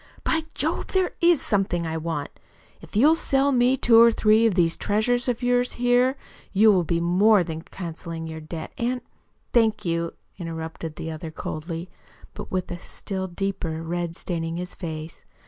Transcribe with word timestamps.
"By 0.23 0.41
Jove, 0.55 0.87
there 0.87 1.11
IS 1.21 1.43
something 1.43 1.85
I 1.85 1.95
want. 1.95 2.31
If 2.81 2.95
you'll 2.95 3.13
sell 3.13 3.51
me 3.51 3.77
two 3.77 4.01
or 4.01 4.11
three 4.11 4.47
of 4.47 4.55
these 4.55 4.75
treasures 4.75 5.27
of 5.27 5.43
yours 5.43 5.73
here, 5.73 6.17
you 6.51 6.71
will 6.71 6.83
be 6.83 6.99
more 6.99 7.43
than 7.43 7.61
cancelling 7.61 8.25
your 8.25 8.41
debt, 8.41 8.71
and" 8.79 9.01
"Thank 9.53 9.85
you," 9.85 10.13
interrupted 10.39 10.95
the 10.95 11.11
other 11.11 11.29
coldly, 11.29 11.87
but 12.33 12.49
with 12.51 12.71
a 12.71 12.79
still 12.79 13.27
deeper 13.27 13.83
red 13.83 14.15
staining 14.15 14.57
his 14.57 14.73
face. 14.73 15.23